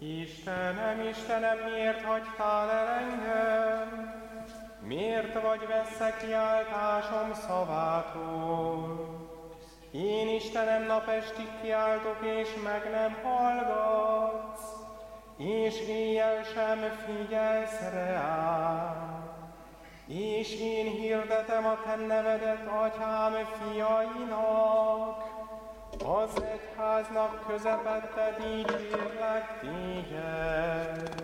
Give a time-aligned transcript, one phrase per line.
[0.00, 4.14] Istenem, Istenem, miért hagytál el engem?
[4.80, 9.08] Miért vagy messze kiáltásom szavától?
[9.90, 14.62] Én Istenem napestig kiáltok, és meg nem hallgatsz,
[15.36, 19.30] és éjjel sem figyelsz rám.
[20.06, 25.37] És én hirdetem a te nevedet, atyám fiainak,
[26.04, 31.14] az egyháznak közepette dicsérlek téged.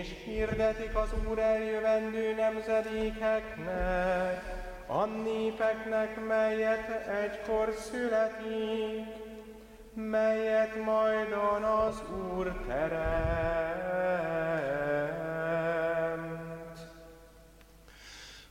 [0.00, 4.42] És hirdetik az Úr eljövendő nemzedékeknek,
[4.86, 9.06] a népeknek, melyet egykor születik,
[9.94, 12.02] melyet majdan az
[12.34, 13.92] Úr teremt.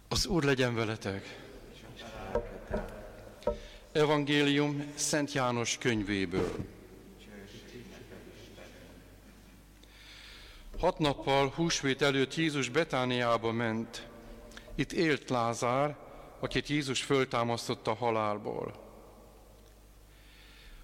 [0.08, 1.52] Az Úr legyen veletek!
[3.93, 6.55] Evangélium Szent János könyvéből.
[10.79, 14.08] Hat nappal húsvét előtt Jézus Betániába ment.
[14.75, 15.97] Itt élt Lázár,
[16.39, 18.73] akit Jézus föltámasztotta a halálból.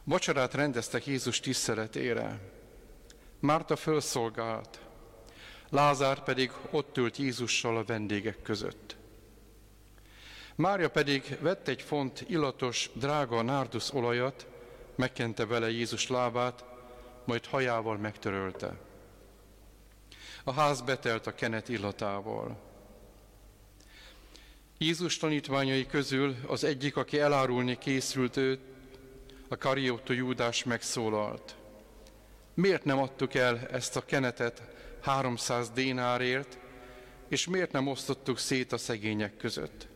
[0.04, 2.40] Vacsorát rendeztek Jézus tiszteletére.
[3.40, 4.80] Márta fölszolgált,
[5.70, 8.99] Lázár pedig ott ült Jézussal a vendégek között.
[10.60, 14.48] Mária pedig vett egy font illatos, drága nárdusz olajat,
[14.96, 16.66] megkente vele Jézus lábát,
[17.26, 18.78] majd hajával megtörölte.
[20.44, 22.58] A ház betelt a kenet illatával.
[24.78, 28.60] Jézus tanítványai közül az egyik, aki elárulni készült őt,
[29.48, 31.56] a Kariotto Júdás megszólalt.
[32.54, 34.62] Miért nem adtuk el ezt a kenetet
[35.02, 36.58] 300 dénárért,
[37.28, 39.89] és miért nem osztottuk szét a szegények között?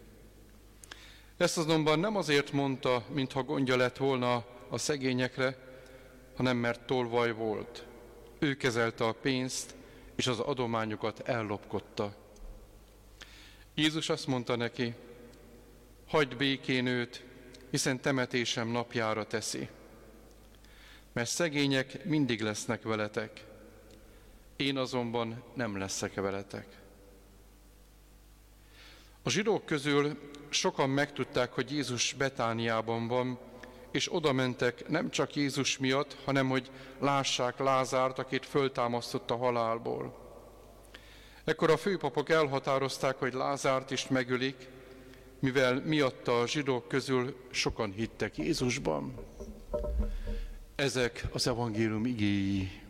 [1.38, 5.58] Ezt azonban nem azért mondta, mintha gondja lett volna a szegényekre,
[6.36, 7.86] hanem mert tolvaj volt.
[8.40, 9.76] Ő kezelte a pénzt,
[10.16, 12.16] és az adományokat ellopkodta.
[13.76, 14.94] Jézus azt mondta neki,
[16.08, 17.24] hagyd békén őt,
[17.70, 19.70] hiszen temetésem napjára teszi.
[21.14, 23.44] Mert szegények mindig lesznek veletek,
[24.56, 26.83] én azonban nem leszek veletek.
[29.26, 30.18] A zsidók közül
[30.50, 33.40] sokan megtudták, hogy Jézus Betániában van,
[33.92, 40.22] és oda mentek nem csak Jézus miatt, hanem hogy lássák Lázárt, akit föltámasztott a halálból.
[41.44, 44.68] Ekkor a főpapok elhatározták, hogy Lázárt is megölik,
[45.40, 49.14] mivel miatta a zsidók közül sokan hittek Jézusban.
[50.76, 52.83] Ezek az evangélium igéi.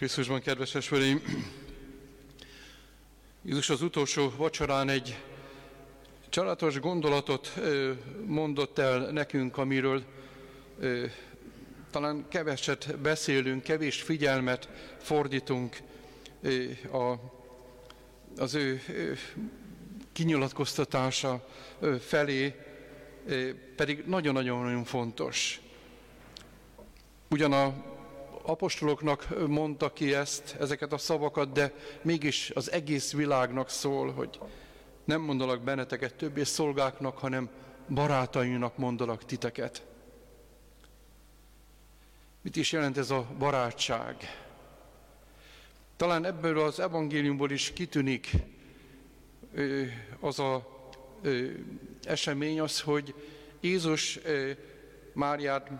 [0.00, 1.22] Krisztusban, kedves esvereim,
[3.42, 5.18] Jézus az utolsó vacsorán egy
[6.28, 7.54] családos gondolatot
[8.26, 10.04] mondott el nekünk, amiről
[11.90, 14.68] talán keveset beszélünk, kevés figyelmet
[14.98, 15.76] fordítunk
[16.92, 17.14] a,
[18.36, 18.82] az ő
[20.12, 21.48] kinyilatkoztatása
[22.00, 22.54] felé,
[23.76, 25.60] pedig nagyon-nagyon fontos.
[27.28, 27.89] Ugyan a
[28.42, 34.38] apostoloknak mondta ki ezt, ezeket a szavakat, de mégis az egész világnak szól, hogy
[35.04, 37.48] nem mondalak benneteket többé szolgáknak, hanem
[37.88, 39.86] barátainak mondalak titeket.
[42.42, 44.16] Mit is jelent ez a barátság?
[45.96, 48.30] Talán ebből az evangéliumból is kitűnik
[50.20, 50.78] az a
[52.02, 53.14] esemény az, hogy
[53.60, 54.18] Jézus
[55.12, 55.70] Máriát,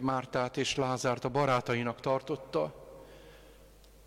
[0.00, 2.74] Mártát és Lázárt a barátainak tartotta.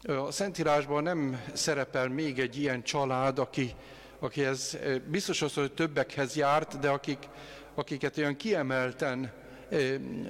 [0.04, 3.74] A Szentírásban nem szerepel még egy ilyen család, aki,
[4.20, 4.78] aki ez
[5.08, 7.30] biztos az, hogy többekhez járt, de akik,
[7.74, 9.34] akiket olyan kiemelten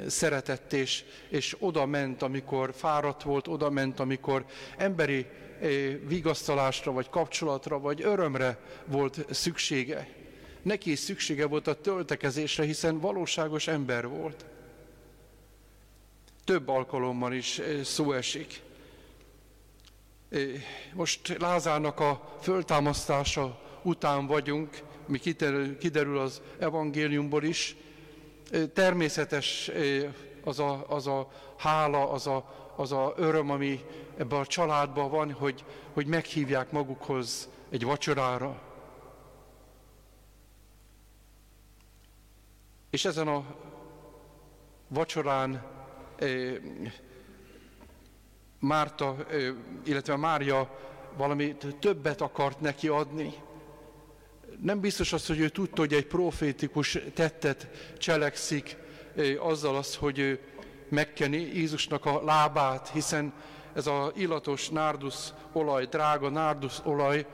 [0.07, 4.45] szeretett és, és oda ment, amikor fáradt volt, oda ment, amikor
[4.77, 5.25] emberi
[6.07, 10.07] vigasztalásra, vagy kapcsolatra, vagy örömre volt szüksége.
[10.61, 14.45] Neki is szüksége volt a töltekezésre, hiszen valóságos ember volt.
[16.45, 18.61] Több alkalommal is szó esik.
[20.93, 25.19] Most Lázárnak a föltámasztása után vagyunk, mi
[25.79, 27.75] kiderül az evangéliumból is,
[28.73, 29.71] természetes
[30.43, 33.79] az a, az a hála, az a, az a öröm, ami
[34.17, 35.63] ebben a családban van, hogy,
[35.93, 38.61] hogy meghívják magukhoz egy vacsorára.
[42.89, 43.45] És ezen a
[44.87, 45.73] vacsorán
[48.59, 49.25] Márta,
[49.85, 50.79] illetve Mária
[51.17, 53.33] valami többet akart neki adni.
[54.61, 57.67] Nem biztos az, hogy ő tudta, hogy egy profétikus tettet
[57.97, 58.77] cselekszik
[59.39, 60.39] azzal az, hogy ő
[60.89, 63.33] megkeni Jézusnak a lábát, hiszen
[63.73, 67.25] ez a illatos nárdusz olaj, drága nárdusz olaj,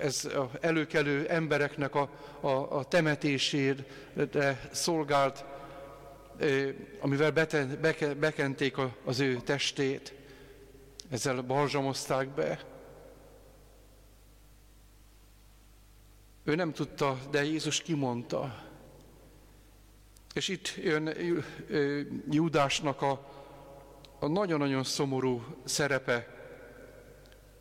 [0.00, 0.28] ez
[0.60, 2.08] előkelő embereknek a,
[2.40, 5.44] a, a temetésére szolgált,
[7.00, 10.14] amivel beten, beke, bekenték az ő testét.
[11.10, 12.60] Ezzel balzsamozták be.
[16.44, 18.70] Ő nem tudta, de Jézus kimondta.
[20.34, 21.14] És itt jön
[22.30, 23.28] Júdásnak a,
[24.18, 26.40] a nagyon-nagyon szomorú szerepe,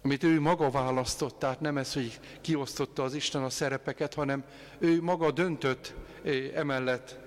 [0.04, 4.44] amit ő maga választott, tehát nem ez, hogy kiosztotta az Isten a szerepeket, hanem
[4.80, 5.94] ő maga döntött
[6.54, 7.20] emellett,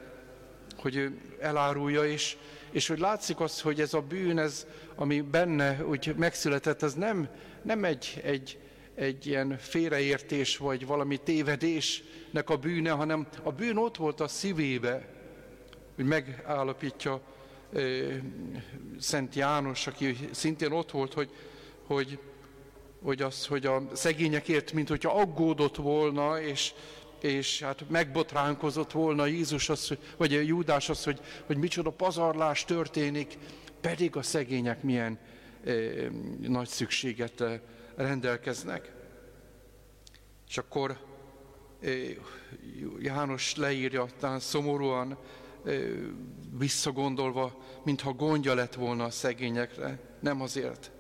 [0.85, 2.37] hogy ő elárulja, és,
[2.71, 7.29] és hogy látszik az, hogy ez a bűn, ez, ami benne úgy megszületett, ez nem,
[7.63, 8.59] nem egy, egy,
[8.95, 15.09] egy ilyen félreértés, vagy valami tévedésnek a bűne, hanem a bűn ott volt a szívébe,
[15.95, 17.21] hogy megállapítja
[18.99, 21.31] Szent János, aki szintén ott volt, hogy,
[21.87, 22.19] hogy,
[23.03, 26.73] hogy az, hogy a szegényekért, mint hogyha aggódott volna, és,
[27.25, 33.39] és hát megbotránkozott volna Jézus, az, vagy a Júdás az, hogy, hogy micsoda pazarlás történik,
[33.81, 35.19] pedig a szegények milyen
[35.65, 35.73] e,
[36.41, 37.45] nagy szükséget
[37.97, 38.93] rendelkeznek.
[40.49, 40.99] És akkor
[41.83, 41.89] e,
[42.99, 45.19] János leírja, talán szomorúan,
[46.59, 49.99] visszagondolva, mintha gondja lett volna a szegényekre.
[50.21, 50.91] Nem azért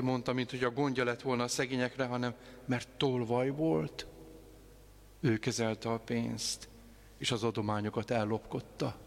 [0.00, 2.34] mondta, mint hogy a gondja lett volna a szegényekre, hanem
[2.66, 4.06] mert tolvaj volt.
[5.24, 6.68] Ő kezelte a pénzt,
[7.18, 8.98] és az adományokat ellopkodta.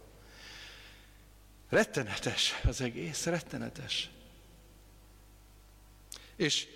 [1.69, 4.09] Rettenetes az egész, rettenetes.
[6.35, 6.67] És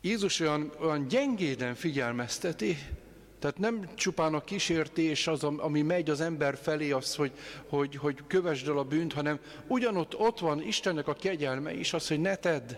[0.00, 2.76] Jézus olyan, olyan gyengéden figyelmezteti,
[3.38, 7.32] tehát nem csupán a kísértés az, ami megy az ember felé, az, hogy,
[7.68, 12.08] hogy, hogy kövesd el a bűnt, hanem ugyanott ott van Istennek a kegyelme is, az,
[12.08, 12.72] hogy ne tedd.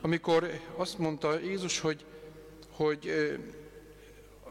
[0.00, 2.04] Amikor azt mondta Jézus, hogy,
[2.70, 3.10] hogy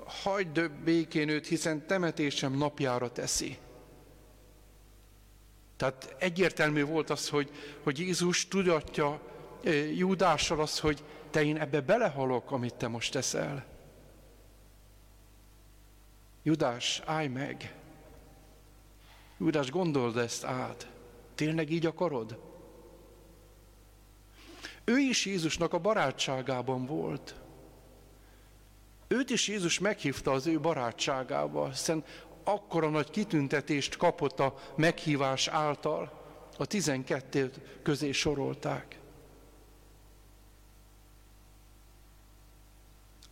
[0.09, 3.57] hagyd békén őt, hiszen temetésem napjára teszi.
[5.77, 7.51] Tehát egyértelmű volt az, hogy,
[7.83, 9.21] hogy Jézus tudatja
[9.95, 13.65] Júdással az, hogy te én ebbe belehalok, amit te most teszel.
[16.43, 17.75] Judás, állj meg!
[19.37, 20.91] Judás, gondold ezt át.
[21.35, 22.39] Tényleg így akarod?
[24.83, 27.35] Ő is Jézusnak a barátságában volt.
[29.11, 32.03] Őt is Jézus meghívta az ő barátságába, hiszen
[32.43, 36.17] akkora nagy kitüntetést kapott a meghívás által.
[36.57, 38.99] A tizenkettőt közé sorolták.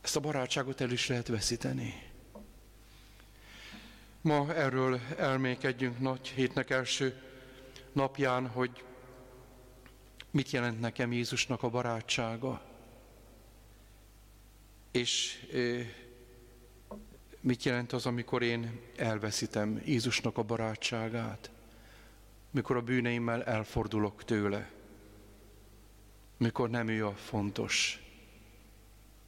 [0.01, 1.93] Ezt a barátságot el is lehet veszíteni.
[4.21, 7.21] Ma erről elmékedjünk nagy hétnek első
[7.91, 8.83] napján, hogy
[10.31, 12.66] mit jelent nekem Jézusnak a barátsága,
[14.97, 15.45] és
[17.41, 21.51] mit jelent az, amikor én elveszítem Jézusnak a barátságát,
[22.51, 24.71] mikor a bűneimmel elfordulok tőle,
[26.37, 28.03] mikor nem ő a fontos,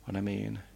[0.01, 0.68] hanem én.